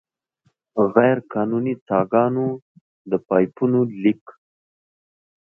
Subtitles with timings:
[0.95, 2.47] غیرقانوني څاګانو،
[3.09, 4.23] د پایپونو لیک.